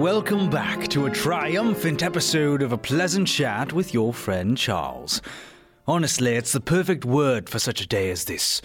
[0.00, 0.48] Welcome.
[0.48, 5.20] Back to a triumphant episode of A Pleasant Chat with your friend Charles.
[5.86, 8.62] Honestly, it's the perfect word for such a day as this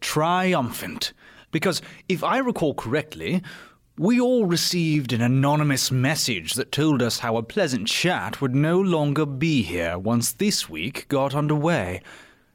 [0.00, 1.12] triumphant.
[1.50, 3.42] Because if I recall correctly,
[3.98, 8.80] we all received an anonymous message that told us how a pleasant chat would no
[8.80, 12.00] longer be here once this week got underway.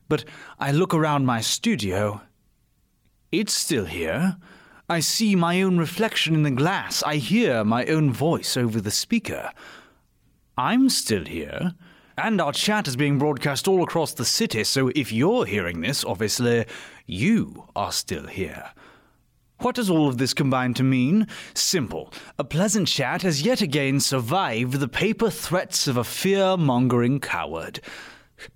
[0.09, 0.26] But
[0.59, 2.22] I look around my studio.
[3.31, 4.38] It's still here.
[4.90, 7.04] I see my own reflection in the glass.
[7.04, 9.52] I hear my own voice over the speaker.
[10.58, 11.73] I'm still here.
[12.18, 16.05] And our chat is being broadcast all across the city, so if you're hearing this,
[16.05, 16.66] obviously,
[17.05, 18.72] you are still here.
[19.59, 21.28] What does all of this combine to mean?
[21.53, 22.14] Simple.
[22.40, 27.81] A pleasant chat has yet again survived the paper threats of a fear mongering coward.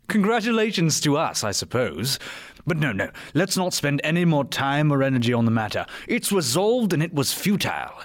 [0.07, 2.19] Congratulations to us, I suppose.
[2.65, 5.85] But no, no, let's not spend any more time or energy on the matter.
[6.07, 8.01] It's resolved and it was futile.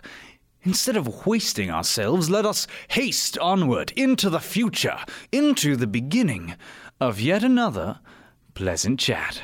[0.63, 4.98] Instead of wasting ourselves, let us haste onward into the future,
[5.31, 6.57] into the beginning
[7.01, 8.01] of yet another
[8.55, 9.43] pleasant chat.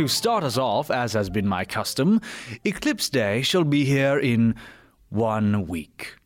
[0.00, 2.22] To start us off, as has been my custom,
[2.64, 4.54] Eclipse Day shall be here in
[5.10, 6.16] one week.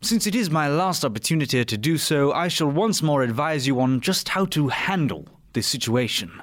[0.00, 3.80] Since it is my last opportunity to do so, I shall once more advise you
[3.80, 6.40] on just how to handle this situation.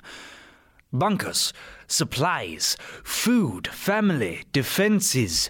[0.92, 1.54] Bunkers,
[1.88, 5.50] supplies, food, family, defenses.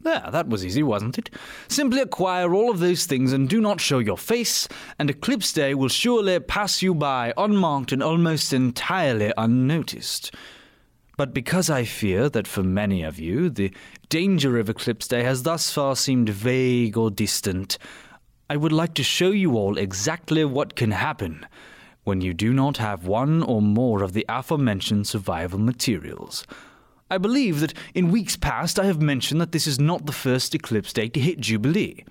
[0.00, 1.30] There, that was easy, wasn't it?
[1.68, 5.74] Simply acquire all of those things and do not show your face, and Eclipse Day
[5.74, 10.34] will surely pass you by unmarked and almost entirely unnoticed.
[11.16, 13.72] But because I fear that for many of you the
[14.10, 17.78] danger of Eclipse Day has thus far seemed vague or distant,
[18.50, 21.46] I would like to show you all exactly what can happen
[22.04, 26.46] when you do not have one or more of the aforementioned survival materials.
[27.10, 30.54] I believe that in weeks past I have mentioned that this is not the first
[30.54, 32.04] eclipse date to hit Jubilee.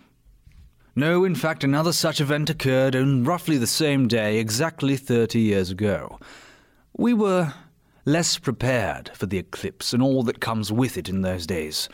[0.95, 5.69] No, in fact, another such event occurred on roughly the same day, exactly 30 years
[5.69, 6.17] ago.
[6.97, 7.53] We were
[8.05, 11.89] less prepared for the eclipse and all that comes with it in those days.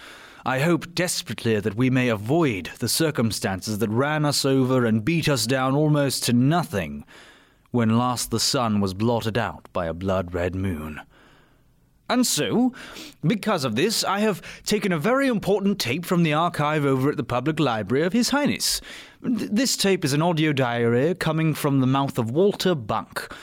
[0.45, 5.27] I hope desperately that we may avoid the circumstances that ran us over and beat
[5.27, 7.03] us down almost to nothing
[7.71, 11.01] when last the sun was blotted out by a blood red moon.
[12.11, 12.73] And so,
[13.25, 17.15] because of this, I have taken a very important tape from the archive over at
[17.15, 18.81] the Public Library of His Highness.
[19.21, 23.33] This tape is an audio diary coming from the mouth of Walter Bunk,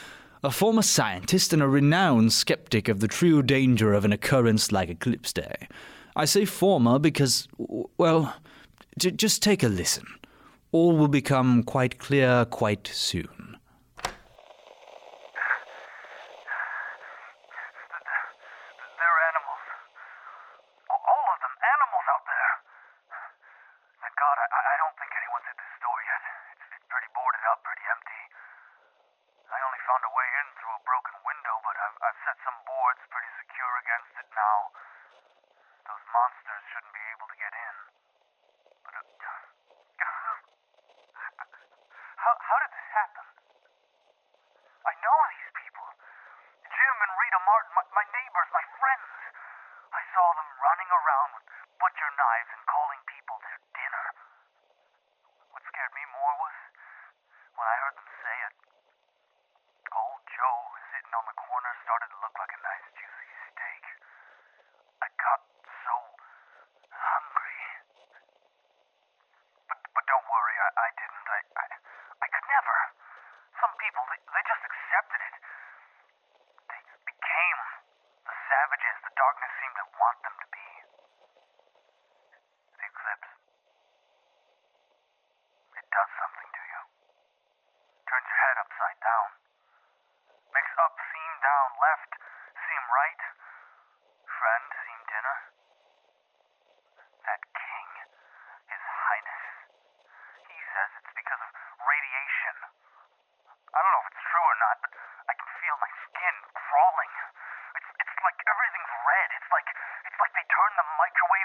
[0.45, 4.91] a former scientist and a renowned skeptic of the true danger of an occurrence like
[4.91, 5.67] Eclipse Day.
[6.15, 8.35] I say former because, well,
[8.99, 10.05] j- just take a listen.
[10.73, 13.38] All will become quite clear quite soon.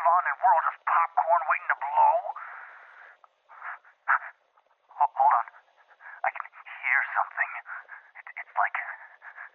[0.03, 2.17] Microwave on and we're all just popcorn waiting to blow.
[4.99, 5.47] Ho- hold on,
[6.27, 7.51] I can hear something.
[8.19, 8.77] It, it's like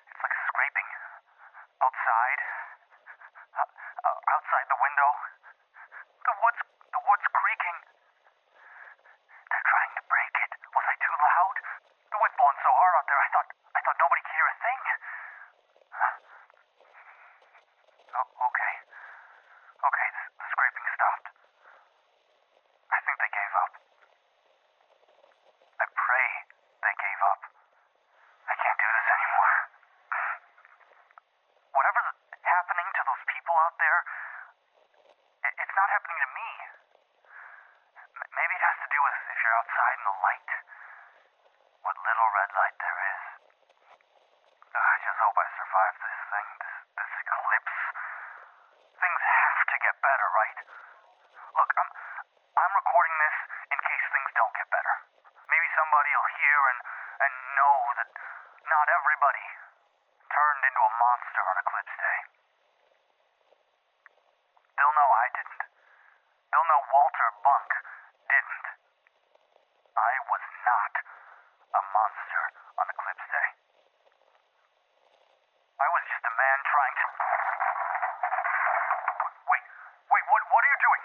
[0.08, 0.88] it's like scraping
[1.84, 2.40] outside,
[3.60, 3.68] uh,
[4.08, 5.10] uh, outside the window.
[6.24, 6.60] The woods,
[6.96, 7.76] the woods creaking.
[39.48, 40.50] You're outside in the light.
[41.80, 43.22] What little red light there is.
[44.76, 47.78] I just hope I survive this thing, this, this eclipse.
[49.00, 50.58] Things have to get better, right?
[51.56, 51.90] Look, I'm,
[52.60, 53.36] I'm recording this
[53.72, 54.94] in case things don't get better.
[55.48, 56.80] Maybe somebody will hear and,
[57.24, 58.08] and know that
[58.68, 59.46] not everybody
[60.28, 62.18] turned into a monster on Eclipse Day.
[64.76, 65.62] They'll know I didn't.
[66.52, 67.70] They'll know Walter Bunk
[68.28, 68.68] didn't.
[69.98, 70.94] I was not
[71.74, 72.42] a monster
[72.78, 73.48] on Eclipse Day.
[75.74, 77.06] I was just a man trying to.
[79.42, 79.64] Wait,
[80.06, 81.02] wait, what, what are you doing?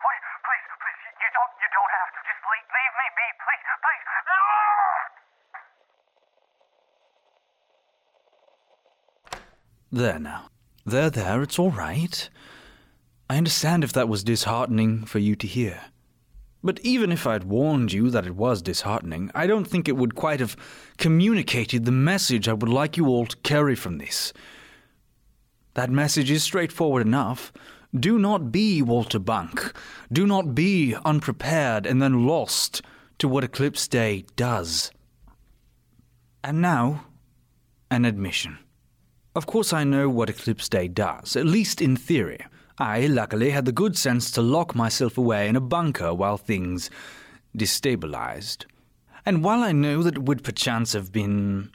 [0.00, 0.16] What,
[0.48, 2.18] please, please, you, you don't, you don't have to.
[2.24, 4.08] Just leave, leave me be, please, please.
[9.92, 10.46] There now.
[10.86, 12.28] There, there, it's all right.
[13.28, 15.80] I understand if that was disheartening for you to hear.
[16.62, 20.14] But even if I'd warned you that it was disheartening, I don't think it would
[20.14, 20.56] quite have
[20.98, 24.32] communicated the message I would like you all to carry from this.
[25.74, 27.52] That message is straightforward enough.
[27.98, 29.72] Do not be Walter Bunk.
[30.12, 32.82] Do not be unprepared and then lost
[33.18, 34.92] to what Eclipse Day does.
[36.44, 37.06] And now,
[37.90, 38.58] an admission.
[39.34, 42.44] Of course, I know what Eclipse Day does, at least in theory.
[42.78, 46.90] I, luckily, had the good sense to lock myself away in a bunker while things
[47.56, 48.64] destabilized.
[49.24, 51.70] And while I know that it would perchance have been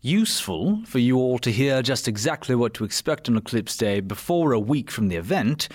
[0.00, 4.52] useful for you all to hear just exactly what to expect on Eclipse Day before
[4.52, 5.68] a week from the event,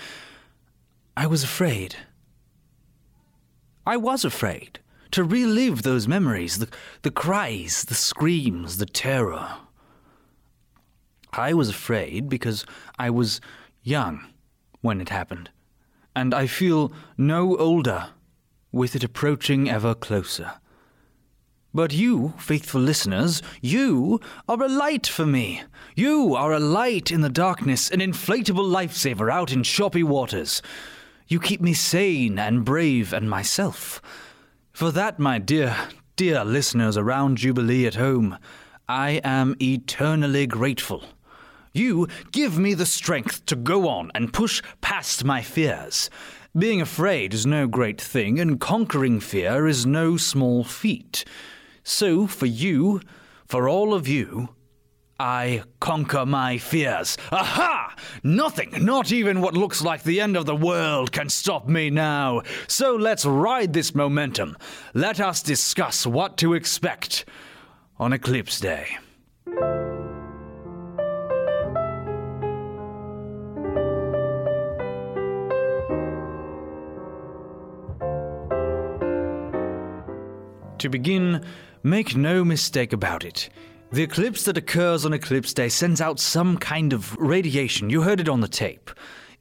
[1.16, 1.96] I was afraid.
[3.86, 4.80] I was afraid
[5.12, 6.68] to relive those memories, the,
[7.02, 9.58] the cries, the screams, the terror.
[11.32, 12.64] I was afraid because
[12.98, 13.40] I was
[13.82, 14.26] young
[14.80, 15.50] when it happened,
[16.14, 18.08] and I feel no older
[18.72, 20.54] with it approaching ever closer.
[21.74, 24.18] But you, faithful listeners, you
[24.48, 25.62] are a light for me.
[25.94, 30.62] You are a light in the darkness, an inflatable lifesaver out in choppy waters.
[31.28, 34.00] You keep me sane and brave and myself.
[34.72, 35.76] For that, my dear,
[36.16, 38.38] dear listeners around Jubilee at home,
[38.88, 41.04] I am eternally grateful.
[41.76, 46.08] You give me the strength to go on and push past my fears.
[46.56, 51.26] Being afraid is no great thing, and conquering fear is no small feat.
[51.82, 53.02] So, for you,
[53.46, 54.48] for all of you,
[55.20, 57.18] I conquer my fears.
[57.30, 57.94] Aha!
[58.22, 62.40] Nothing, not even what looks like the end of the world, can stop me now.
[62.68, 64.56] So let's ride this momentum.
[64.94, 67.26] Let us discuss what to expect
[67.98, 68.96] on Eclipse Day.
[80.78, 81.42] To begin,
[81.82, 83.48] make no mistake about it.
[83.92, 87.88] The eclipse that occurs on Eclipse Day sends out some kind of radiation.
[87.88, 88.90] You heard it on the tape.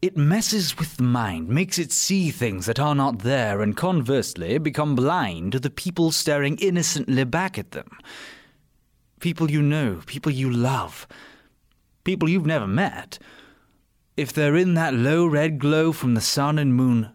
[0.01, 4.57] It messes with the mind, makes it see things that are not there, and conversely,
[4.59, 7.89] become blind to the people staring innocently back at them.
[9.19, 11.07] People you know, people you love,
[12.03, 13.19] people you've never met.
[14.15, 17.09] If they're in that low red glow from the sun and moon,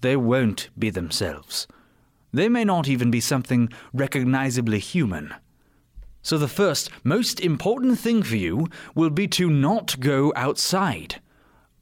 [0.00, 1.66] they won't be themselves.
[2.34, 5.32] They may not even be something recognizably human.
[6.20, 11.20] So, the first, most important thing for you will be to not go outside.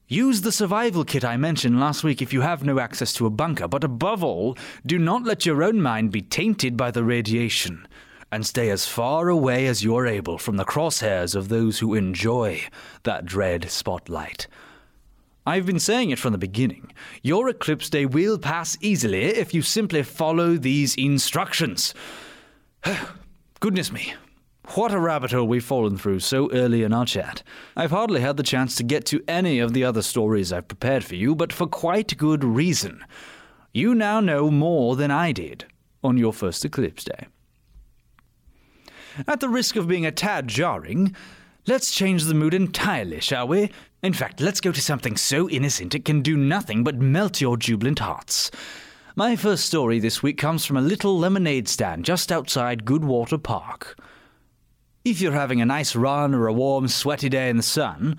[0.09, 3.31] Use the survival kit I mentioned last week if you have no access to a
[3.31, 7.89] bunker, but above all, do not let your own mind be tainted by the radiation,
[8.31, 12.61] and stay as far away as you're able from the crosshairs of those who enjoy
[13.05, 14.49] that dread spotlight.
[15.45, 16.93] I've been saying it from the beginning.
[17.23, 21.95] Your eclipse day will pass easily if you simply follow these instructions.
[23.61, 24.15] Goodness me.
[24.75, 27.43] What a rabbit hole we've fallen through so early in our chat.
[27.77, 31.05] I've hardly had the chance to get to any of the other stories I've prepared
[31.05, 33.05] for you, but for quite good reason.
[33.75, 35.65] You now know more than I did
[36.05, 37.27] on your first eclipse day.
[39.27, 41.15] At the risk of being a tad jarring,
[41.67, 43.71] let's change the mood entirely, shall we?
[44.03, 47.57] In fact, let's go to something so innocent it can do nothing but melt your
[47.57, 48.51] jubilant hearts.
[49.15, 53.97] My first story this week comes from a little lemonade stand just outside Goodwater Park.
[55.05, 58.19] If you're having a nice run or a warm, sweaty day in the sun,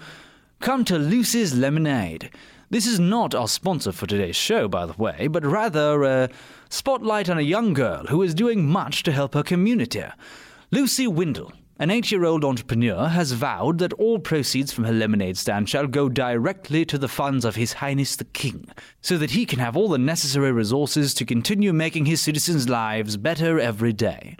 [0.61, 2.29] come to Lucy's Lemonade.
[2.69, 6.29] This is not our sponsor for today's show, by the way, but rather a
[6.69, 10.05] spotlight on a young girl who is doing much to help her community.
[10.71, 15.37] Lucy Windle An eight year old entrepreneur has vowed that all proceeds from her lemonade
[15.37, 18.67] stand shall go directly to the funds of His Highness the King,
[19.01, 23.17] so that he can have all the necessary resources to continue making his citizens' lives
[23.17, 24.37] better every day.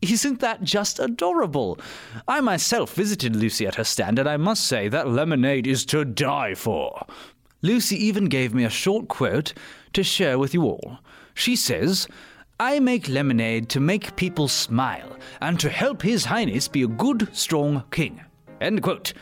[0.00, 1.78] Isn't that just adorable?
[2.26, 6.06] I myself visited Lucy at her stand, and I must say that lemonade is to
[6.06, 7.04] die for.
[7.60, 9.52] Lucy even gave me a short quote
[9.92, 11.00] to share with you all.
[11.34, 12.08] She says,
[12.60, 17.34] I make lemonade to make people smile and to help His Highness be a good,
[17.34, 18.20] strong king.
[18.60, 19.14] End quote.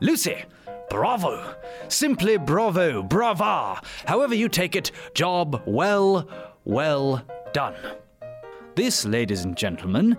[0.00, 0.46] Lucy,
[0.88, 1.56] bravo!
[1.88, 3.82] Simply bravo, brava!
[4.06, 6.26] However you take it, job well,
[6.64, 7.22] well
[7.52, 7.74] done.
[8.76, 10.16] This, ladies and gentlemen,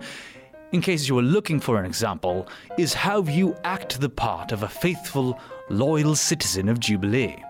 [0.70, 2.46] in case you were looking for an example,
[2.78, 5.36] is how you act the part of a faithful,
[5.68, 7.42] loyal citizen of Jubilee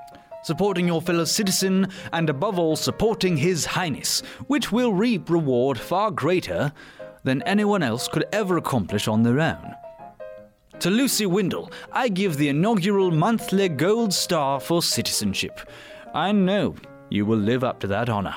[0.42, 6.10] supporting your fellow citizen, and above all, supporting His Highness, which will reap reward far
[6.10, 6.72] greater
[7.24, 9.74] than anyone else could ever accomplish on their own.
[10.80, 15.60] To Lucy Windle, I give the inaugural monthly Gold Star for citizenship.
[16.12, 16.74] I know
[17.08, 18.34] you will live up to that honor.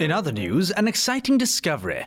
[0.00, 2.06] In other news, an exciting discovery.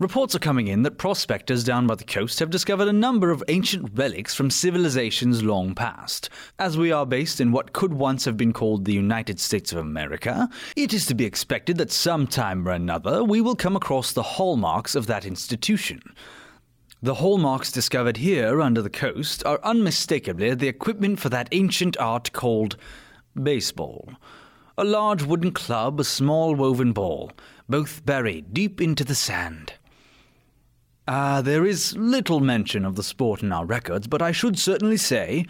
[0.00, 3.44] Reports are coming in that prospectors down by the coast have discovered a number of
[3.46, 6.30] ancient relics from civilizations long past.
[6.58, 9.78] As we are based in what could once have been called the United States of
[9.78, 14.24] America, it is to be expected that sometime or another we will come across the
[14.24, 16.02] hallmarks of that institution.
[17.02, 22.32] The hallmarks discovered here under the coast are unmistakably the equipment for that ancient art
[22.32, 22.76] called
[23.40, 24.10] baseball.
[24.78, 27.32] A large wooden club, a small woven ball,
[27.68, 29.74] both buried deep into the sand.
[31.06, 34.58] Ah, uh, there is little mention of the sport in our records, but I should
[34.58, 35.46] certainly say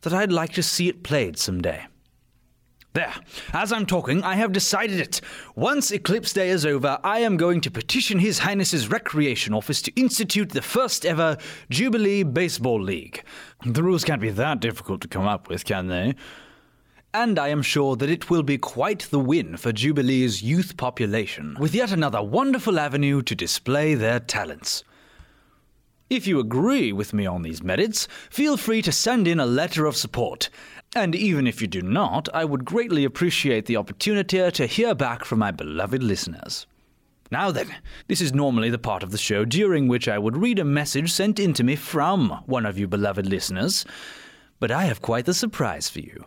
[0.00, 1.86] that I'd like to see it played some day.
[2.94, 3.14] There,
[3.52, 5.20] as I'm talking, I have decided it.
[5.54, 10.00] Once Eclipse Day is over, I am going to petition His Highness's Recreation Office to
[10.00, 11.36] institute the first ever
[11.68, 13.22] Jubilee Baseball League.
[13.66, 16.14] The rules can't be that difficult to come up with, can they?
[17.16, 21.56] And I am sure that it will be quite the win for Jubilee's youth population,
[21.58, 24.84] with yet another wonderful avenue to display their talents.
[26.10, 29.86] If you agree with me on these merits, feel free to send in a letter
[29.86, 30.50] of support.
[30.94, 35.24] And even if you do not, I would greatly appreciate the opportunity to hear back
[35.24, 36.66] from my beloved listeners.
[37.30, 37.74] Now then,
[38.08, 41.10] this is normally the part of the show during which I would read a message
[41.12, 43.86] sent in to me from one of you beloved listeners.
[44.60, 46.26] But I have quite the surprise for you.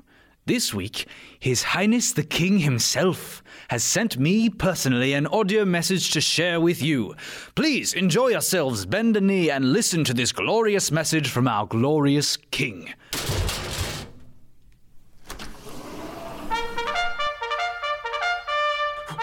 [0.50, 1.06] This week,
[1.40, 6.82] His Highness the King himself has sent me personally an audio message to share with
[6.82, 7.14] you.
[7.54, 12.36] Please enjoy yourselves, bend a knee, and listen to this glorious message from our glorious
[12.50, 12.92] King.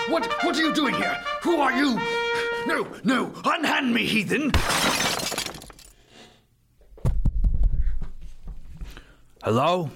[0.08, 1.20] What, what are you doing here?
[1.42, 1.98] Who are you?
[2.68, 4.52] No, no, unhand me, heathen!
[9.42, 9.90] Hello?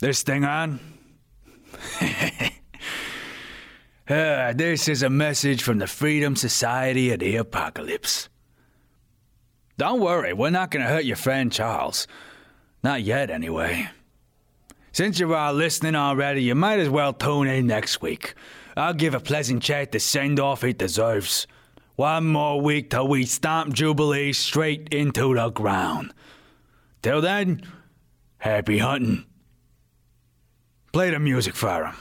[0.00, 0.78] This thing on?
[4.08, 8.28] uh, this is a message from the Freedom Society of the Apocalypse.
[9.76, 12.06] Don't worry, we're not going to hurt your friend Charles.
[12.84, 13.88] Not yet, anyway.
[14.92, 18.34] Since you're all listening already, you might as well tune in next week.
[18.76, 21.48] I'll give a pleasant chat the send off it deserves.
[21.96, 26.14] One more week till we stomp Jubilee straight into the ground.
[27.02, 27.62] Till then,
[28.38, 29.24] happy hunting.
[30.92, 31.94] Play the music for him.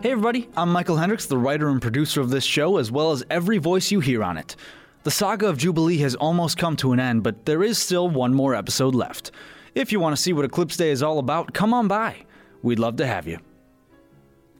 [0.00, 3.24] Hey everybody, I'm Michael Hendricks, the writer and producer of this show, as well as
[3.30, 4.56] every voice you hear on it.
[5.04, 8.34] The saga of Jubilee has almost come to an end, but there is still one
[8.34, 9.30] more episode left.
[9.74, 12.26] If you want to see what Eclipse Day is all about, come on by.
[12.62, 13.38] We'd love to have you.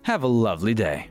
[0.03, 1.11] Have a lovely day.